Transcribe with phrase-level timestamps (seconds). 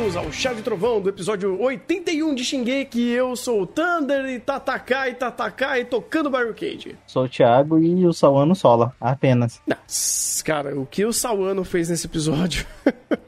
[0.00, 3.10] bem-vindos ao Chá de Trovão do episódio 81 de Shingeki.
[3.10, 6.96] Eu sou o Thunder e Tatakai, Tatakai tocando Barricade.
[7.06, 9.60] Sou o Thiago e o Sawano sola, apenas.
[9.66, 12.64] Nossa, cara, o que o Sawano fez nesse episódio?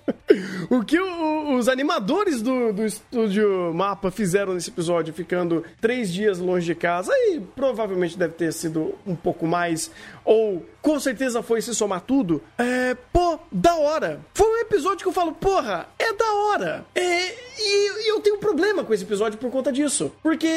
[0.70, 6.38] o que o, os animadores do, do estúdio Mapa fizeram nesse episódio, ficando três dias
[6.38, 9.90] longe de casa, e provavelmente deve ter sido um pouco mais,
[10.24, 12.42] ou com certeza foi se somar tudo.
[12.56, 14.20] É, pô, da hora.
[14.34, 16.86] Foi episódio que eu falo, porra, é da hora.
[16.94, 20.12] É, e, e eu tenho um problema com esse episódio por conta disso.
[20.22, 20.48] Porque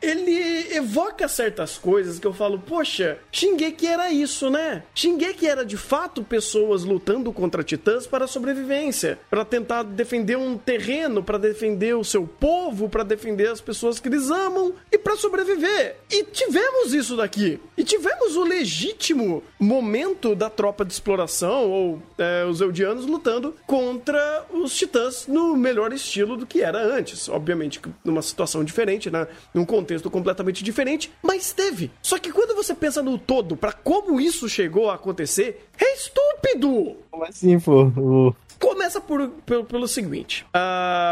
[0.00, 4.82] ele evoca certas coisas que eu falo, poxa, Shingeki era isso, né?
[4.94, 11.22] Shingeki era de fato pessoas lutando contra titãs para sobrevivência, para tentar defender um terreno,
[11.22, 15.96] para defender o seu povo, para defender as pessoas que eles amam e para sobreviver.
[16.10, 17.60] E tivemos isso daqui.
[17.76, 24.46] E tivemos o legítimo momento da tropa de exploração, ou é, os Eldianos lutando contra
[24.52, 27.28] os Titãs no melhor estilo do que era antes.
[27.28, 29.26] Obviamente, numa situação diferente, né?
[29.54, 31.90] num contexto completamente diferente, mas teve.
[32.02, 36.96] Só que quando você pensa no todo, para como isso chegou a acontecer, é estúpido!
[37.10, 38.34] Como assim, pô?
[38.60, 40.46] Começa por, pelo, pelo seguinte: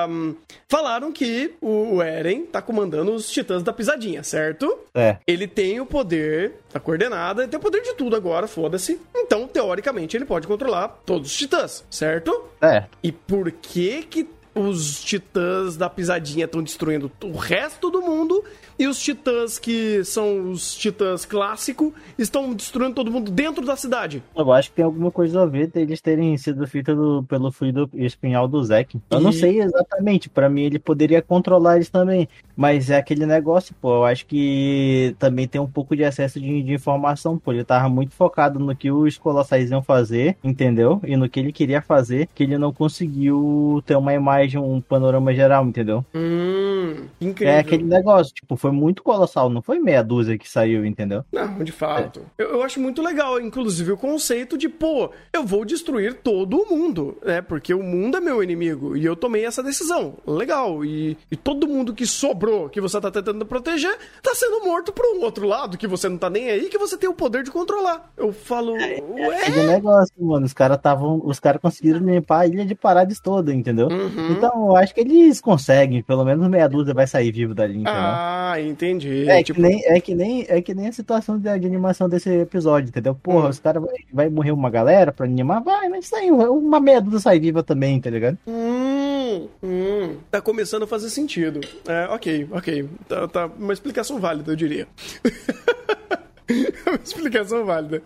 [0.09, 0.35] um,
[0.69, 4.79] falaram que o Eren tá comandando os titãs da pisadinha, certo?
[4.95, 5.17] É.
[5.27, 9.01] Ele tem o poder da coordenada, ele tem o poder de tudo agora, foda-se.
[9.17, 12.45] Então, teoricamente, ele pode controlar todos os titãs, certo?
[12.61, 12.85] É.
[13.03, 14.29] E por que que
[14.61, 18.43] os titãs da pisadinha estão destruindo o resto do mundo
[18.79, 24.23] e os titãs que são os titãs clássico estão destruindo todo mundo dentro da cidade.
[24.37, 26.95] Eu acho que tem alguma coisa a ver deles terem sido feitos
[27.27, 28.99] pelo fluido espinhal do Zek.
[29.11, 33.27] Eu E- não sei exatamente, pra mim ele poderia controlar eles também, mas é aquele
[33.27, 37.53] negócio, pô, eu acho que também tem um pouco de excesso de, de informação, pô,
[37.53, 41.01] ele tava muito focado no que os colossais iam fazer, entendeu?
[41.05, 45.35] E no que ele queria fazer, que ele não conseguiu ter uma imagem, um panorama
[45.35, 46.05] geral, entendeu?
[46.15, 47.55] Hum, incrível.
[47.55, 51.25] É aquele negócio, tipo, foi muito colossal, não foi meia dúzia que saiu, entendeu?
[51.33, 52.23] Não, de fato.
[52.39, 56.69] Eu, eu acho muito legal, inclusive, o conceito de, pô, eu vou destruir todo o
[56.69, 57.43] mundo, né?
[57.43, 60.15] Porque o mundo é meu inimigo e eu tomei essa decisão.
[60.27, 60.85] Legal.
[60.85, 65.05] E, e todo mundo que sobrou, que você tá tentando proteger, tá sendo morto por
[65.05, 67.51] um outro lado, que você não tá nem aí, que você tem o poder de
[67.51, 68.13] controlar.
[68.17, 69.67] Eu falo, Aquele ué?
[69.67, 71.21] negócio, mano, os caras estavam.
[71.25, 73.89] Os caras conseguiram limpar a ilha de Parades toda, entendeu?
[73.89, 74.28] Uhum.
[74.31, 77.93] Então, eu acho que eles conseguem, pelo menos meia dúzia vai sair vivo dali, entendeu?
[77.95, 79.29] Ah, entendi.
[79.29, 82.09] É, tipo, que nem, é, que nem, é que nem a situação de, de animação
[82.09, 83.15] desse episódio, entendeu?
[83.15, 83.51] Porra, Hum.
[83.51, 87.21] os caras vai, vai morrer uma galera pra animar, vai, mas saiu, uma meia dúzia
[87.21, 88.39] sai viva também, tá ligado?
[88.47, 91.61] Hum, hum, tá começando a fazer sentido.
[91.87, 92.89] É, ok, ok.
[93.09, 94.87] Tá, tá uma explicação válida, eu diria.
[96.87, 98.03] uma explicação válida.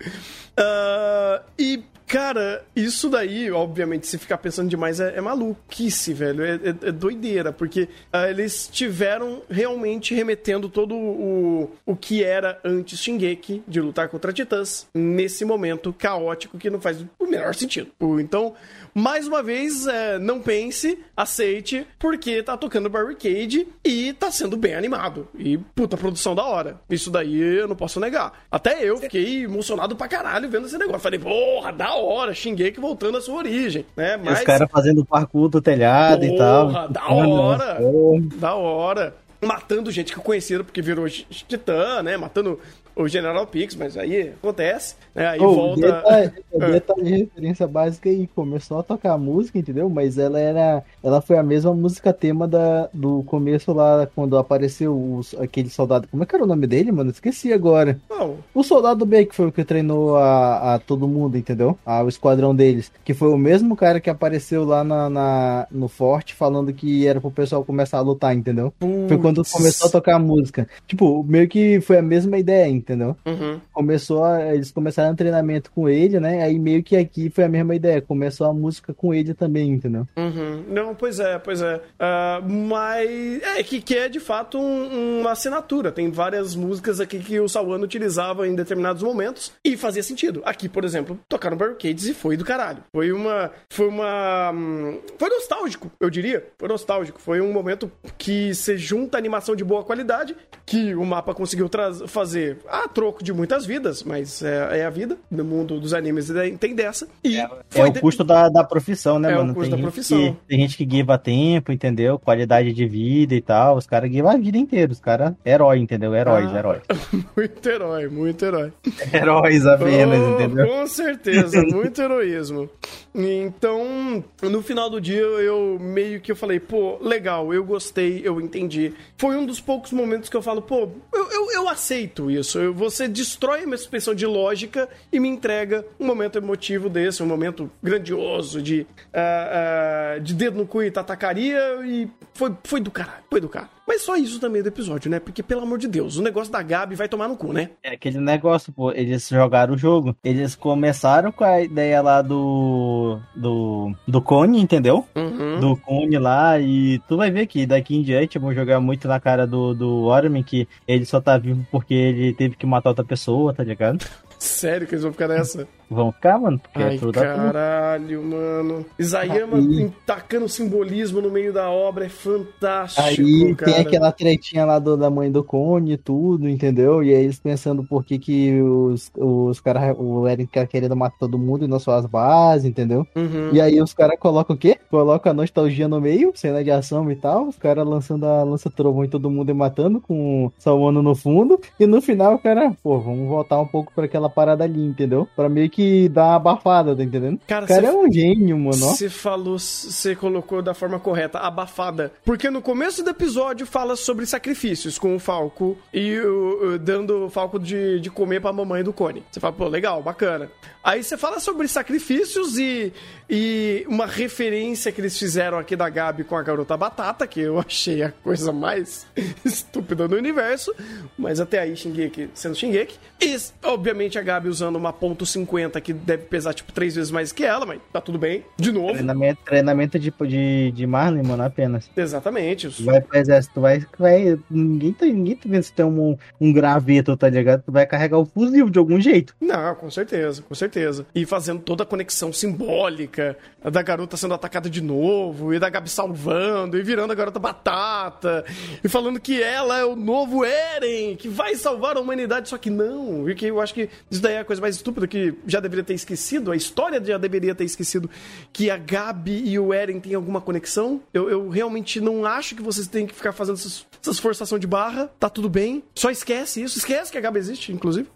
[0.57, 6.45] Ah, e, cara, isso daí, obviamente, se ficar pensando demais, é, é maluquice, velho.
[6.45, 12.59] É, é- é doideira, porque ah, eles tiveram realmente remetendo todo o, o que era
[12.65, 16.99] antes Shingeki, de lutar contra titãs, nesse momento caótico que não faz
[17.33, 17.91] o menor sentido.
[18.21, 18.55] Então,
[18.95, 24.75] mais uma vez, é, não pense, aceite, porque tá tocando Barricade e tá sendo bem
[24.75, 25.27] animado.
[25.39, 26.81] E puta produção da hora.
[26.91, 28.45] Isso daí eu não posso negar.
[28.51, 31.01] Até eu fiquei emocionado pra caralho vendo esse negócio.
[31.01, 34.21] Falei, porra, da hora, Shingeki voltando à sua origem, né?
[34.23, 36.69] E Os caras fazendo parkour do telhado e tal.
[36.69, 37.75] Porra, da hora.
[37.77, 38.21] porra.
[38.37, 39.17] Da hora.
[39.45, 42.17] Matando gente que eu conhecia porque virou titã, né?
[42.17, 42.61] Matando
[42.95, 45.27] o General Pix, mas aí acontece, né?
[45.29, 45.81] Aí Ô, o volta.
[45.81, 49.89] detalhe, o detalhe de referência básica aí, começou a tocar a música, entendeu?
[49.89, 50.83] Mas ela era.
[51.03, 56.07] Ela foi a mesma música tema da, do começo lá, quando apareceu os, aquele soldado.
[56.09, 57.11] Como é que era o nome dele, mano?
[57.11, 57.99] Esqueci agora.
[58.11, 61.79] Não, O soldado B que foi o que treinou a, a todo mundo, entendeu?
[61.85, 62.93] A, o esquadrão deles.
[63.05, 67.21] Que foi o mesmo cara que apareceu lá na, na- no forte falando que era
[67.21, 68.73] pro pessoal começar a lutar, entendeu?
[69.09, 70.69] Foi quando começou a tocar a música.
[70.87, 72.82] Tipo, meio que foi a mesma ideia, entendeu?
[73.27, 73.61] Uhum.
[73.73, 76.43] Começou a, eles começaram o treinamento com ele, né?
[76.43, 78.01] Aí meio que aqui foi a mesma ideia.
[78.03, 80.07] Começou a música com ele também, entendeu?
[80.17, 80.65] Uhum.
[80.69, 81.81] Não, pois é, pois é.
[81.99, 85.91] Ah, mas é que, que é de fato um- uma assinatura.
[85.93, 90.43] Tem várias músicas aqui que o Sawano utilizava em determinados momentos e fazia sentido.
[90.45, 92.83] Aqui, por exemplo, tocaram Barricades e foi do caralho.
[92.93, 93.51] Foi uma.
[93.71, 94.51] Foi uma.
[94.55, 96.47] hum, Foi nostálgico, eu diria.
[96.59, 97.21] Foi nostálgico.
[97.21, 100.37] Foi um momento que se junta animação de boa qualidade,
[100.67, 101.69] que o mapa conseguiu
[102.07, 106.33] fazer a troco de muitas vidas, mas é, é a vida no mundo dos animes
[106.59, 107.07] tem dessa.
[107.23, 108.01] E é, é o de...
[108.01, 109.51] custo da, da profissão, né, é mano?
[109.51, 110.19] É o custo tem da profissão.
[110.19, 112.19] Que, tem gente que guiva tempo, entendeu?
[112.19, 113.77] Qualidade de vida e tal.
[113.77, 114.91] Os caras guivam a vida inteira.
[114.91, 116.15] Os caras, herói, entendeu?
[116.15, 116.83] Heróis, ah, heróis.
[117.37, 118.73] muito herói, muito herói.
[119.13, 120.67] Heróis apenas, oh, entendeu?
[120.67, 122.71] Com certeza, muito heroísmo.
[123.15, 128.41] Então, no final do dia, eu meio que eu falei, pô, legal, eu gostei, eu
[128.41, 128.95] entendi.
[129.19, 132.62] Foi um dos poucos momentos que eu falo, pô, eu, eu, eu aceito isso.
[132.71, 137.27] Você destrói a minha suspensão de lógica e me entrega um momento emotivo desse, um
[137.27, 142.91] momento grandioso de, uh, uh, de dedo no cu e tatacaria e foi, foi do
[142.91, 143.82] caralho, foi do caralho.
[143.93, 145.21] Mas só isso também do episódio, né?
[145.21, 147.69] Porque, pelo amor de Deus, o negócio da Gabi vai tomar no cu, né?
[147.83, 150.17] É aquele negócio, pô, eles jogaram o jogo.
[150.25, 153.19] Eles começaram com a ideia lá do.
[153.37, 153.95] do.
[154.09, 155.07] do Cone, entendeu?
[155.15, 155.61] Uhum.
[155.61, 159.21] Do Cone lá, e tu vai ver que daqui em diante vão jogar muito na
[159.21, 163.05] cara do, do Ormin que ele só tá vivo porque ele teve que matar outra
[163.05, 164.07] pessoa, tá ligado?
[164.43, 165.69] Sério que eles vão ficar nessa?
[165.89, 166.59] Vão ficar, mano.
[166.59, 168.85] Porque é Ai, é caralho, mano.
[168.99, 169.93] Isayama Aí...
[170.05, 173.73] tacando simbolismo no meio da obra é fantástico, Aí cara.
[173.73, 177.05] tem aquela tretinha lá do, da mãe do Cone e tudo, entendeu?
[177.05, 181.19] E aí eles pensando por que que os, os caras, o Eren tá querendo matar
[181.19, 183.07] todo mundo e não só as bases, entendeu?
[183.15, 183.51] Uhum.
[183.53, 184.79] E aí os caras colocam o quê?
[184.91, 189.05] Colocam a nostalgia no meio, cena de ação e tal, os caras lançando a lança-trovão
[189.05, 191.61] em todo mundo e matando com salvando no fundo.
[191.79, 195.29] E no final o cara, pô, vamos voltar um pouco para aquela parada ali, entendeu?
[195.37, 197.41] Pra meio que dá uma abafada, tá entendendo?
[197.47, 198.77] Cara, o cara é um gênio, mano.
[198.77, 202.13] Você falou, você colocou da forma correta, abafada.
[202.25, 207.31] Porque no começo do episódio fala sobre sacrifícios com o Falco e o, dando o
[207.31, 209.23] Falco de, de comer pra mamãe do Cone.
[209.31, 210.51] Você fala, pô, legal, bacana.
[210.83, 212.93] Aí você fala sobre sacrifícios e,
[213.35, 217.59] e uma referência que eles fizeram aqui da Gabi com a garota batata, que eu
[217.59, 219.07] achei a coisa mais
[219.43, 220.75] estúpida do universo.
[221.17, 222.99] Mas até aí, Shingeki sendo Shingeki.
[223.23, 227.33] E, obviamente, a Gabi usando uma ponto .50 que deve pesar, tipo, três vezes mais
[227.33, 228.45] que ela, mas tá tudo bem.
[228.59, 228.93] De novo.
[228.93, 231.89] Treinamento, treinamento de, de, de Marlin, mano, apenas.
[231.97, 232.69] Exatamente.
[232.69, 233.83] Tu vai pro exército, tu vai...
[233.99, 237.63] vai ninguém, tá, ninguém tá vendo se tem um, um graveto, tá ligado?
[237.63, 239.35] Tu vai carregar o fuzil de algum jeito.
[239.41, 241.07] Não, com certeza, com certeza.
[241.15, 243.22] E fazendo toda a conexão simbólica
[243.71, 248.45] da garota sendo atacada de novo, e da Gabi salvando, e virando a garota batata,
[248.83, 252.71] e falando que ela é o novo Eren, que vai salvar a humanidade, só que
[252.71, 253.29] não.
[253.29, 255.85] E que eu acho que isso daí é a coisa mais estúpida que já deveria
[255.85, 258.11] ter esquecido, a história já deveria ter esquecido
[258.53, 261.01] que a Gabi e o Eren têm alguma conexão.
[261.13, 264.67] Eu, eu realmente não acho que vocês têm que ficar fazendo essas, essas forçação de
[264.67, 265.83] barra, tá tudo bem.
[265.95, 268.09] Só esquece isso, esquece que a Gabi existe, inclusive.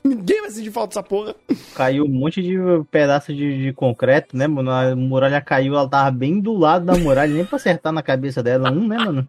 [0.04, 1.34] Ninguém vai sentir falta dessa porra.
[1.74, 2.56] Caiu um monte de
[2.90, 4.70] pedaço de, de, concreto, né, mano?
[4.70, 8.42] A muralha caiu, ela tava bem do lado da muralha, nem pra acertar na cabeça
[8.42, 8.70] dela.
[8.70, 9.28] Um, né, mano?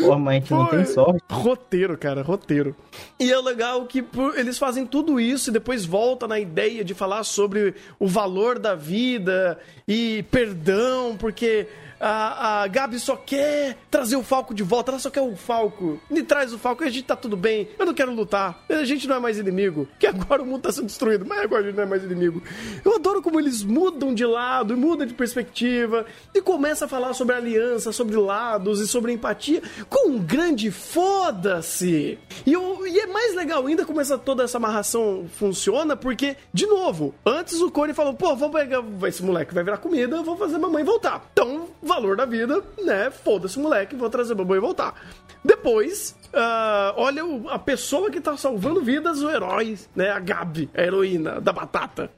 [0.00, 1.22] Porra, mas a gente Pô, não tem sorte.
[1.30, 2.76] Roteiro, cara, roteiro.
[3.18, 4.04] E é legal que
[4.36, 8.74] eles fazem tudo isso e depois volta na ideia de falar sobre o valor da
[8.74, 11.66] vida e perdão, porque
[12.00, 16.00] a, a Gabi só quer trazer o Falco de volta, ela só quer o Falco.
[16.10, 17.68] Me traz o Falco e a gente tá tudo bem.
[17.78, 18.64] Eu não quero lutar.
[18.68, 19.88] A gente não é mais inimigo.
[19.98, 22.42] Que agora o mundo tá sendo destruído, mas agora a gente não é mais inimigo.
[22.84, 27.14] Eu adoro como eles mudam de lado e mudam de perspectiva e começa a falar
[27.14, 32.18] sobre aliança, sobre lados e sobre empatia com um grande foda-se.
[32.46, 37.14] E, e é mais legal ainda como essa, toda essa amarração funciona, porque, de novo,
[37.24, 38.82] antes o Cone falou: pô, vou pegar.
[39.06, 41.28] Esse moleque vai virar comida, eu vou fazer mamãe voltar.
[41.32, 43.10] Então valor da vida, né?
[43.10, 44.94] Foda-se, moleque, vou trazer babô e voltar.
[45.44, 50.10] Depois, uh, olha o, a pessoa que tá salvando vidas, o herói, né?
[50.10, 52.10] A Gabi, a heroína da batata.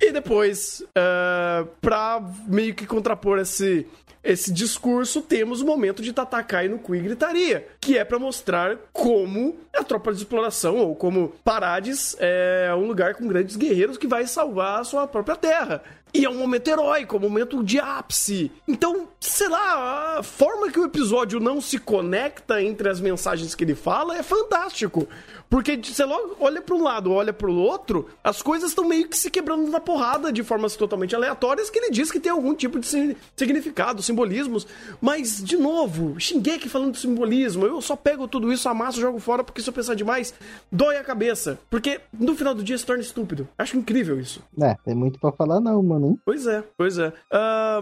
[0.00, 3.86] E depois, uh, pra meio que contrapor esse,
[4.22, 9.56] esse discurso, temos o momento de Tatakai no e gritaria, que é para mostrar como
[9.74, 14.26] a tropa de exploração, ou como Parades é um lugar com grandes guerreiros que vai
[14.26, 15.82] salvar a sua própria terra.
[16.14, 18.52] E é um momento heróico, é um momento de ápice.
[18.68, 23.64] Então, sei lá, a forma que o episódio não se conecta entre as mensagens que
[23.64, 25.08] ele fala é fantástico.
[25.50, 29.08] Porque você logo olha para um lado, olha para o outro, as coisas estão meio
[29.08, 32.54] que se quebrando na porrada de formas totalmente aleatórias que ele diz que tem algum
[32.54, 34.66] tipo de significado, simbolismos.
[35.00, 39.44] Mas, de novo, Shingeki falando de simbolismo, eu só pego tudo isso, amasso, jogo fora,
[39.44, 40.34] porque se eu pensar demais,
[40.70, 41.58] dói a cabeça.
[41.70, 43.48] Porque no final do dia se torna estúpido.
[43.58, 44.40] Acho incrível isso.
[44.60, 46.03] É, tem muito para falar não, mano.
[46.24, 47.12] Pois é, pois é.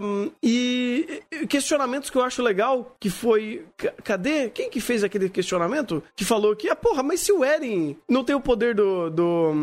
[0.01, 3.65] Um, e questionamentos que eu acho legal, que foi...
[4.03, 4.49] Cadê?
[4.49, 6.01] Quem que fez aquele questionamento?
[6.15, 9.53] Que falou que, ah, porra, mas se o Eren não tem o poder do, do,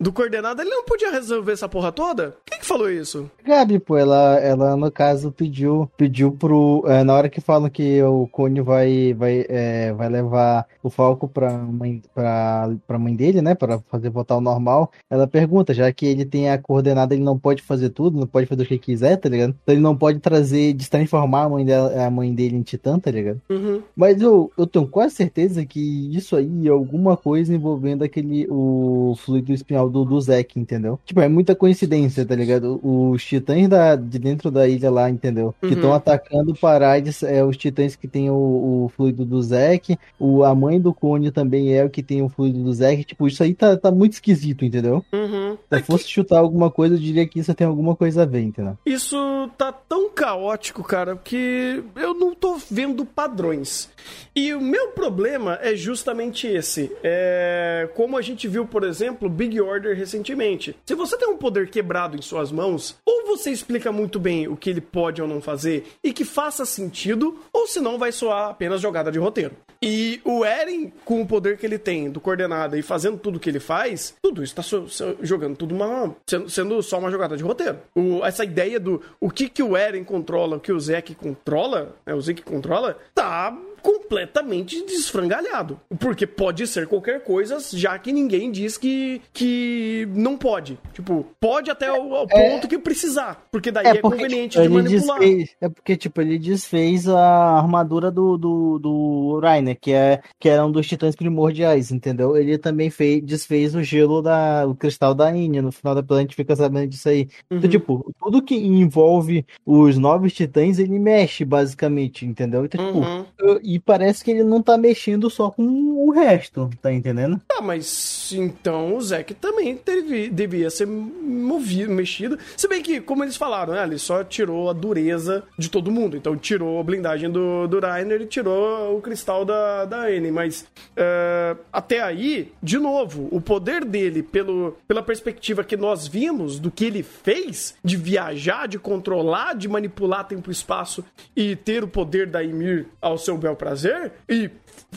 [0.00, 2.36] do coordenado, ele não podia resolver essa porra toda?
[2.46, 3.30] Quem falou isso?
[3.44, 6.84] Gabi, pô, ela, ela no caso pediu, pediu pro.
[6.86, 11.28] É, na hora que falam que o Cone vai, vai, é, vai levar o Falco
[11.28, 13.54] pra mãe, pra, pra mãe dele, né?
[13.54, 17.38] Pra fazer voltar ao normal, ela pergunta, já que ele tem a coordenada, ele não
[17.38, 19.54] pode fazer tudo, não pode fazer o que quiser, tá ligado?
[19.62, 23.10] Então ele não pode trazer, destransformar a mãe, dela, a mãe dele em Titã, tá
[23.10, 23.40] ligado?
[23.50, 23.82] Uhum.
[23.96, 25.80] Mas eu, eu tenho quase certeza que
[26.14, 28.46] isso aí é alguma coisa envolvendo aquele.
[28.50, 30.98] o fluido espinhal do, do Zack, entendeu?
[31.04, 32.80] Tipo, é muita coincidência, tá ligado?
[32.82, 35.54] Os titãs da, de dentro da ilha lá, entendeu?
[35.60, 35.94] Que estão Uhum.
[35.96, 40.80] atacando Parades, é os titãs que tem o, o fluido do Zack, o, a mãe
[40.80, 43.04] do Cone também é o que tem o fluido do Zack.
[43.04, 45.04] Tipo, isso aí tá, tá muito esquisito, entendeu?
[45.12, 45.56] Uhum.
[45.70, 48.26] Se É eu fosse chutar alguma coisa, eu diria que isso tem alguma coisa a
[48.26, 48.76] ver, entendeu?
[48.84, 53.88] Isso tá tão caótico, cara, que eu não tô vendo padrões.
[54.34, 56.90] E o meu problema é justamente esse.
[57.02, 60.76] É como a gente viu, por exemplo, Big Order recentemente.
[60.86, 64.56] Se você tem um poder quebrado em suas mãos, ou você explica muito bem o
[64.56, 68.80] que ele pode ou não fazer e que faça sentido, ou senão vai soar apenas
[68.80, 69.52] jogada de roteiro.
[69.82, 73.48] E o Eren, com o poder que ele tem do coordenada e fazendo tudo que
[73.48, 76.16] ele faz, tudo isso tá so- so- jogando tudo uma.
[76.28, 77.77] sendo, sendo só uma jogada de roteiro.
[77.94, 81.94] O- essa ideia do o que, que o Eren controla, o que o Zeke controla,
[82.06, 85.80] né, o Zeke controla, tá completamente desfrangalhado.
[85.98, 90.78] Porque pode ser qualquer coisa, já que ninguém diz que, que não pode.
[90.92, 93.46] Tipo, pode até o, ao ponto que precisar.
[93.50, 95.18] Porque daí é, conveniente tipo, de manipular.
[95.18, 100.48] desfez, é porque, tipo, ele desfez a armadura do, do, do Rainer, que, é, que
[100.48, 102.36] era um dos titãs primordiais, entendeu?
[102.36, 104.66] Ele também fez, desfez o gelo da.
[104.66, 105.62] o cristal da Enya.
[105.62, 107.28] No final da episódio a gente fica sabendo disso aí.
[107.50, 107.68] Então, Uhum.
[107.68, 112.64] tipo, tudo que envolve os novos titãs, ele mexe, basicamente, entendeu?
[112.64, 113.24] Então, tipo, Uhum.
[113.38, 117.38] eu- e parece que ele não tá mexendo só com o resto, tá entendendo?
[117.52, 122.38] Ah, mas então o Zack também teve, devia ser movido, mexido.
[122.56, 126.16] Se bem que, como eles falaram, né, ele só tirou a dureza de todo mundo.
[126.16, 130.30] Então tirou a blindagem do, do Rainer e tirou o cristal da, da Anne.
[130.30, 136.58] Mas eh, até aí, de novo, o poder dele, pelo, pela perspectiva que nós vimos
[136.58, 141.04] do que ele fez, de viajar, de controlar, de manipular tempo e espaço
[141.36, 144.48] e ter o poder da Ymir ao seu bel prazer, e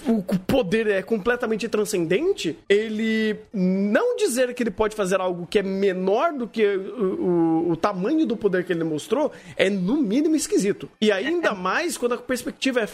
[0.07, 5.63] o poder é completamente transcendente, ele não dizer que ele pode fazer algo que é
[5.63, 10.35] menor do que o, o- o tamanho do poder que ele mostrou é no mínimo
[10.35, 10.89] esquisito.
[11.01, 12.87] E ainda mais quando a perspectiva é,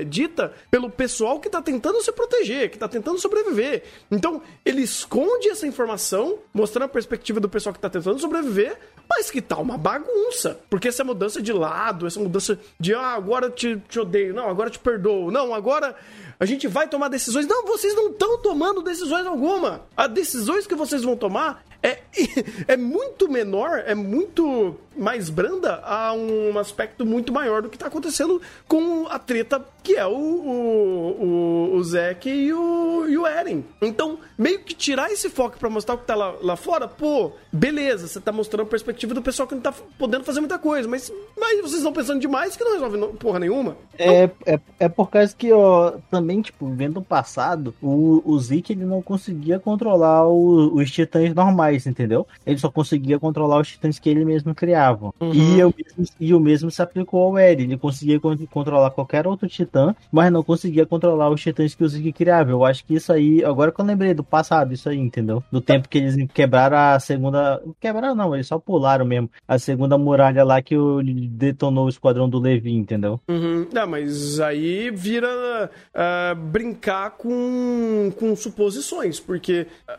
[0.00, 3.82] é dita pelo pessoal que tá tentando se proteger, que tá tentando sobreviver.
[4.10, 8.76] Então, ele esconde essa informação, mostrando a perspectiva do pessoal que tá tentando sobreviver,
[9.08, 10.58] mas que tá uma bagunça.
[10.68, 14.70] Porque essa mudança de lado, essa mudança de ah, agora te, te odeio, não, agora
[14.70, 15.96] te perdoo, não, agora
[16.38, 17.44] a gente vai tomar decisões.
[17.44, 19.84] Não, vocês não estão tomando decisões alguma.
[19.96, 21.98] As decisões que vocês vão tomar é,
[22.68, 27.86] é muito menor, é muito mais branda a um aspecto muito maior do que tá
[27.86, 33.26] acontecendo com a treta que é o, o, o, o Zack e o, e o
[33.26, 33.62] Eren.
[33.80, 37.32] Então, meio que tirar esse foco pra mostrar o que tá lá, lá fora, pô,
[37.52, 40.88] beleza, você tá mostrando a perspectiva do pessoal que não tá podendo fazer muita coisa,
[40.88, 43.76] mas, mas vocês estão pensando demais que não resolve porra nenhuma.
[43.98, 48.72] É, é, é por causa que, ó, também, tipo, vendo o passado, o, o Zeke
[48.72, 52.26] ele não conseguia controlar o- os titãs normais, entendeu?
[52.46, 55.12] Ele só conseguia controlar os titãs que ele mesmo criava.
[55.20, 55.32] Uhum.
[55.32, 57.64] E, o mesmo, e o mesmo se aplicou ao Eren.
[57.64, 61.88] Ele conseguia con- controlar qualquer outro titã, mas não conseguia controlar os titãs que o
[61.88, 62.50] Zeke criava.
[62.50, 65.42] Eu acho que isso aí, agora que eu lembrei do passado, isso aí, entendeu?
[65.50, 67.62] Do tempo que eles quebraram a segunda.
[67.80, 69.30] Quebraram não, eles só pularam mesmo.
[69.46, 73.20] A segunda muralha lá que o, detonou o esquadrão do Levi, entendeu?
[73.28, 73.66] Uhum.
[73.72, 79.98] Não, mas aí vira ah, brincar com, com suposições, porque ah,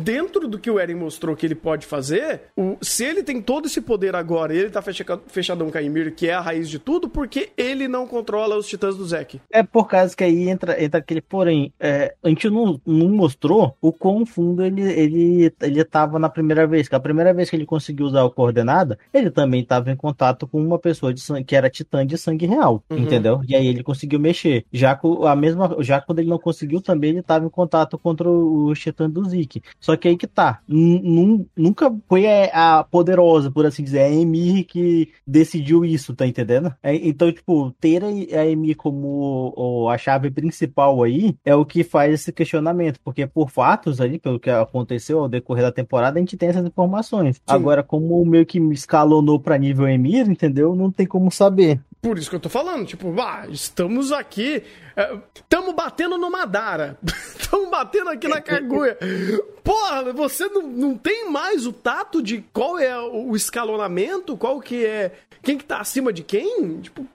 [0.00, 3.66] dentro do que o Eren mostrou que ele pode fazer, o- se ele tem todo
[3.66, 6.68] esse poder agora e ele tá fecha- fechadão com a Ymir, que é a raiz
[6.68, 9.40] de tudo, porque ele não controla os titãs do Zack.
[9.50, 11.72] É por causa que aí entra, entra aquele porém.
[11.78, 16.66] é, a gente não, não mostrou o quão fundo ele, ele, ele tava na primeira
[16.66, 16.88] vez.
[16.88, 20.46] Que a primeira vez que ele conseguiu usar o coordenada, ele também estava em contato
[20.46, 22.98] com uma pessoa de sangue, que era titã de sangue real, Uhum.
[22.98, 23.40] entendeu?
[23.46, 24.64] E aí ele conseguiu mexer.
[24.72, 28.28] Já, com a mesma, já quando ele não conseguiu, também ele estava em contato contra
[28.28, 29.62] os titãs do Zeke.
[29.80, 30.60] Só que aí que tá.
[31.56, 36.74] Nunca foi a, a poderosa, por assim dizer, a Emir que decidiu isso, tá entendendo?
[36.82, 42.14] É, então, tipo, ter a Emir como a chave principal aí é o que faz
[42.14, 46.36] esse questionamento, porque por fatos ali, pelo que aconteceu ao decorrer da temporada, a gente
[46.36, 47.40] tem essas informações.
[47.46, 50.74] Agora, como meio que me escalonou pra nível Emir, entendeu?
[50.74, 51.80] Não tem como saber.
[52.04, 54.62] Por isso que eu tô falando, tipo, ah, estamos aqui,
[55.34, 58.98] estamos é, batendo no Madara, estamos batendo aqui na Kaguya.
[59.64, 64.84] Porra, você não, não tem mais o tato de qual é o escalonamento, qual que
[64.84, 66.78] é, quem que tá acima de quem?
[66.82, 67.06] Tipo,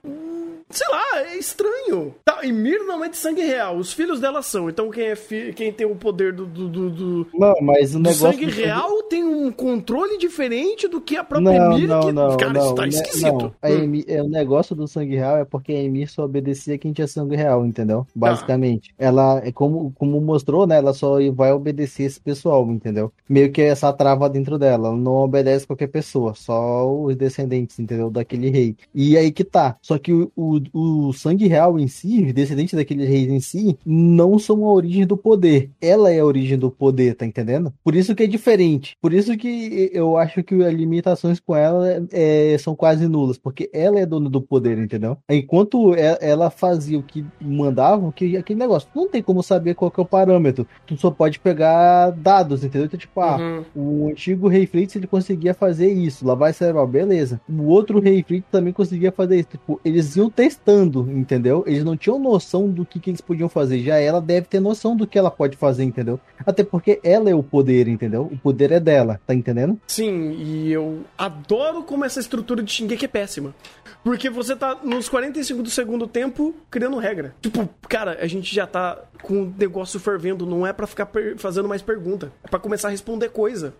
[0.70, 2.14] sei lá, é estranho.
[2.24, 4.68] Tá, e Mir não é de sangue real, os filhos dela são.
[4.68, 5.52] Então quem é fi...
[5.52, 8.52] quem tem o poder do, do, do, do não, mas o negócio sangue do...
[8.52, 11.88] real tem um controle diferente do que a própria não, Emir.
[11.88, 12.12] Não, que...
[12.12, 13.42] não, Cara, não, isso tá né, esquisito.
[13.42, 13.54] Não.
[13.60, 16.92] A Emir, é, o negócio do sangue real é porque a Emir só obedecia quem
[16.92, 18.04] tinha sangue real, entendeu?
[18.04, 18.10] Tá.
[18.14, 18.94] Basicamente.
[18.98, 19.04] Ah.
[19.04, 20.76] Ela, é como, como mostrou, né?
[20.76, 23.12] Ela só vai obedecer esse pessoal, entendeu?
[23.28, 24.88] Meio que essa trava dentro dela.
[24.88, 28.10] Ela não obedece qualquer pessoa, só os descendentes, entendeu?
[28.10, 28.76] Daquele rei.
[28.94, 29.76] E aí que tá.
[29.82, 30.30] Só que o,
[30.72, 34.72] o, o sangue real em si, os descendentes daquele rei em si, não são a
[34.72, 35.70] origem do poder.
[35.80, 37.72] Ela é a origem do poder, tá entendendo?
[37.82, 38.96] Por isso que é diferente.
[39.00, 43.70] Por isso que eu acho que as limitações com ela é, são quase nulas, porque
[43.72, 45.16] ela é dona do poder, entendeu?
[45.28, 50.00] Enquanto ela fazia o que mandava, que aquele negócio, não tem como saber qual é
[50.00, 50.66] o parâmetro.
[50.86, 52.86] Tu só pode pegar dados, entendeu?
[52.86, 53.64] Então, tipo, ah, uhum.
[53.74, 57.40] o antigo rei Fritz ele conseguia fazer isso, lavar cerebral, beleza.
[57.48, 59.48] O outro rei Fritz também conseguia fazer isso.
[59.50, 61.62] Tipo, eles iam testando, entendeu?
[61.66, 63.80] Eles não tinham noção do que, que eles podiam fazer.
[63.80, 66.18] Já ela deve ter noção do que ela pode fazer, entendeu?
[66.44, 68.22] Até porque ela é o poder, entendeu?
[68.22, 69.80] O poder é dela, tá entendendo?
[69.86, 73.54] Sim, e eu adoro como essa estrutura de Shingeki é péssima.
[74.02, 77.34] Porque você tá nos 45 do segundo tempo criando regra.
[77.40, 81.68] Tipo, cara, a gente já tá com o negócio fervendo, não é para ficar fazendo
[81.68, 83.74] mais pergunta, é para começar a responder coisa.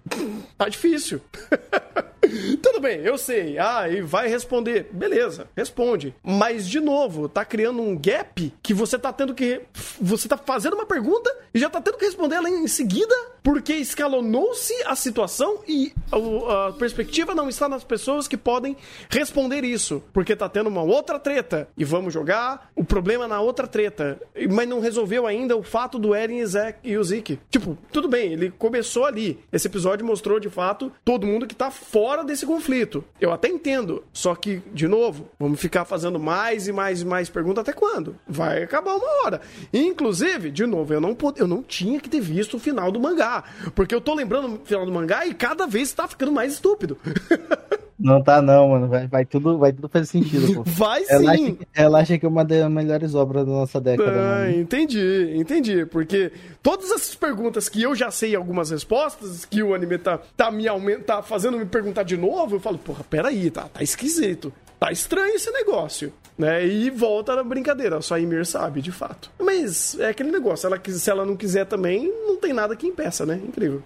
[0.57, 1.21] tá difícil.
[2.63, 3.59] Tudo bem, eu sei.
[3.59, 4.89] Ah, e vai responder.
[4.93, 6.15] Beleza, responde.
[6.23, 9.63] Mas, de novo, tá criando um gap que você tá tendo que.
[10.01, 13.75] Você tá fazendo uma pergunta e já tá tendo que responder ela em seguida, porque
[13.75, 18.77] escalonou-se a situação e a, perspectiva não está nas pessoas que podem
[19.09, 20.03] responder isso.
[20.13, 21.69] Porque tá tendo uma outra treta.
[21.77, 24.21] E vamos jogar o problema na outra treta.
[24.51, 26.41] Mas não resolveu ainda o fato do Eren
[26.85, 27.39] e o Zeke.
[27.51, 29.39] Tipo, tudo bem, ele começou ali.
[29.53, 33.05] Esse episódio mostrou de fato todo mundo que tá fora desse conflito.
[33.21, 34.05] Eu até entendo.
[34.13, 38.17] Só que, de novo, vamos ficar fazendo mais e mais e mais perguntas até quando?
[38.27, 39.41] Vai acabar uma hora.
[39.73, 43.45] Inclusive, de novo, eu não, eu não tinha que ter visto o final do mangá.
[43.75, 46.99] Porque eu tô lembrando o final do mangá e cada vez tá ficando mais estúpido.
[48.01, 48.89] Não tá não, mano.
[48.89, 50.63] Vai, vai, tudo, vai tudo fazer sentido, pô.
[50.81, 51.59] Vai ela sim.
[51.61, 54.11] Acha, ela acha que é uma das melhores obras da nossa década.
[54.11, 55.85] Ah, entendi, entendi.
[55.85, 60.51] Porque todas essas perguntas que eu já sei algumas respostas, que o anime tá, tá
[60.51, 64.53] me aumenta, tá fazendo me perguntar de novo, eu falo, porra, peraí, tá, tá esquisito.
[64.79, 66.11] Tá estranho esse negócio.
[66.39, 66.67] Né?
[66.67, 69.31] E volta na brincadeira, só a Ymir sabe, de fato.
[69.39, 73.27] Mas é aquele negócio, ela, se ela não quiser também, não tem nada que impeça,
[73.27, 73.39] né?
[73.47, 73.83] Incrível.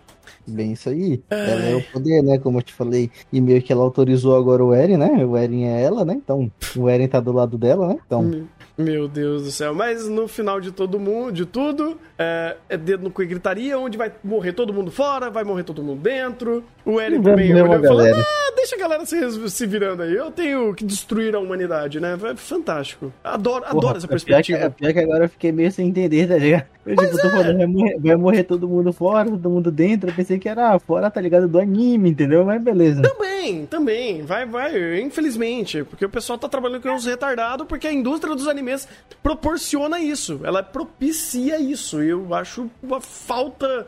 [0.46, 1.22] Bem isso aí.
[1.30, 1.50] Ai.
[1.50, 2.38] Ela é o poder, né?
[2.38, 3.10] Como eu te falei.
[3.32, 5.24] E meio que ela autorizou agora o Eren, né?
[5.24, 6.14] O Eren é ela, né?
[6.14, 7.98] Então, o Eren tá do lado dela, né?
[8.06, 8.46] Então.
[8.76, 9.72] Meu Deus do céu.
[9.72, 13.78] Mas no final de todo mundo, de tudo, é, é dedo no cu e gritaria,
[13.78, 16.64] onde vai morrer todo mundo fora, vai morrer todo mundo dentro.
[16.84, 20.14] O Eren também olhou e falou: ah, deixa a galera se, se virando aí.
[20.14, 22.18] Eu tenho que destruir a humanidade, né?
[22.30, 23.12] É fantástico.
[23.22, 24.58] Adoro, Porra, adoro essa perspectiva.
[24.58, 26.73] Pior que, pior que agora eu fiquei meio sem entender, tá ligado?
[26.86, 27.30] Eu, tipo, é.
[27.30, 30.10] falando, vai morrer, vai morrer, todo mundo fora, todo mundo dentro.
[30.10, 31.48] Eu pensei que era fora, tá ligado?
[31.48, 32.44] Do anime, entendeu?
[32.44, 33.02] Mas beleza.
[33.02, 34.22] Também, também.
[34.22, 35.00] Vai, vai.
[35.00, 35.84] Infelizmente.
[35.84, 38.86] Porque o pessoal tá trabalhando com uns retardados porque a indústria dos animes
[39.22, 40.40] proporciona isso.
[40.44, 42.02] Ela propicia isso.
[42.02, 43.86] E eu acho uma falta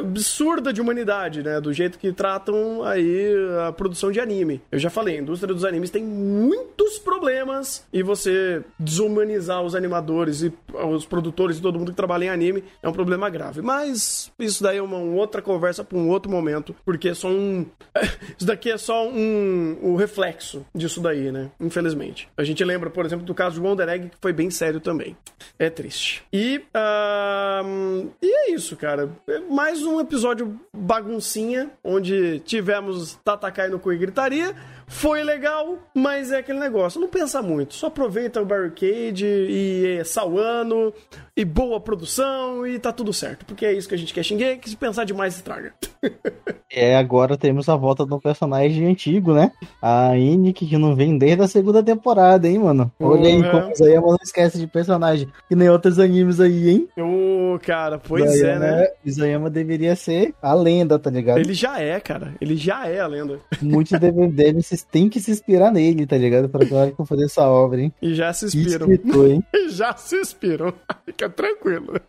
[0.00, 1.60] absurda de humanidade, né?
[1.60, 3.32] Do jeito que tratam aí
[3.66, 4.60] a produção de anime.
[4.70, 10.42] Eu já falei, a indústria dos animes tem muitos problemas e você desumanizar os animadores
[10.42, 13.62] e os produtores e todo mundo trabalha em anime é um problema grave.
[13.62, 17.66] Mas isso daí é uma outra conversa para um outro momento, porque é só um.
[18.36, 21.50] isso daqui é só um, um reflexo disso daí, né?
[21.60, 22.28] Infelizmente.
[22.36, 25.16] A gente lembra, por exemplo, do caso de Wonder Egg, que foi bem sério também.
[25.58, 26.22] É triste.
[26.32, 26.58] E.
[26.74, 29.10] Uh, e é isso, cara.
[29.28, 34.54] É mais um episódio baguncinha, onde tivemos Tatakai no cu e gritaria.
[34.86, 37.00] Foi legal, mas é aquele negócio.
[37.00, 37.74] Não pensa muito.
[37.74, 40.92] Só aproveita o Barricade e é Sawano
[41.36, 43.44] e boa produção e tá tudo certo.
[43.44, 45.72] Porque é isso que a gente quer xingar, que se pensar demais estraga.
[46.70, 49.50] é, agora temos a volta do personagem antigo, né?
[49.80, 52.92] A Inick, que não vem desde a segunda temporada, hein, mano?
[53.00, 55.28] Olha aí como Isayama não esquece de personagem.
[55.48, 56.88] Que nem outros animes aí, hein?
[56.98, 58.88] Ô, oh, cara, pois Isayama, é, né?
[59.04, 61.38] Isayama deveria ser a lenda, tá ligado?
[61.38, 62.34] Ele já é, cara.
[62.40, 63.40] Ele já é a lenda.
[63.62, 66.48] Muitos devem, devem se tem que se inspirar nele, tá ligado?
[66.48, 67.92] Pra hora que eu fazer essa obra, hein?
[68.00, 68.90] E já se inspiram.
[68.90, 69.44] Escritor, hein?
[69.52, 70.72] E já se inspiram.
[71.04, 72.00] Fica tranquilo.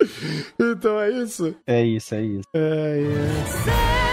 [0.60, 1.54] então é isso?
[1.66, 2.48] É isso, é isso.
[2.54, 4.11] É, é.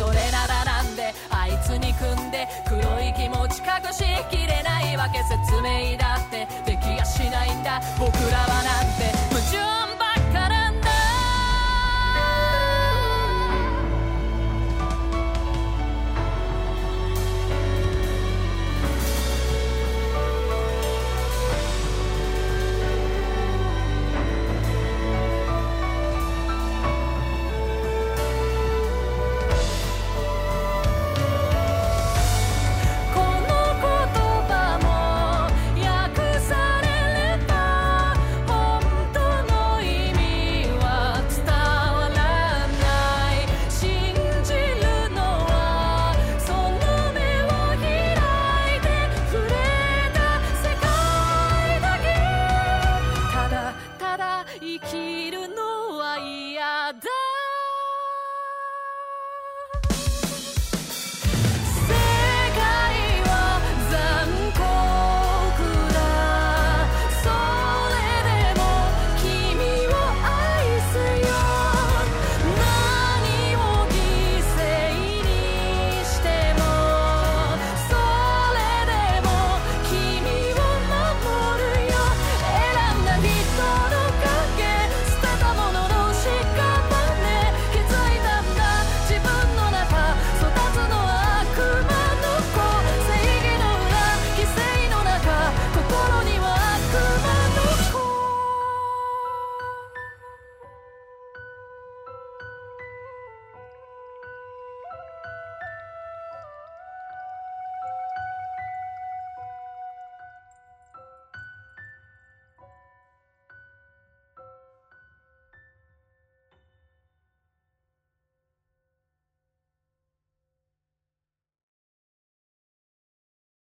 [0.00, 7.82] それならなんであいつに組んで黒い気持ち隠しきれないわけ説明だってできやしないんだ。
[7.98, 9.09] 僕らはなんて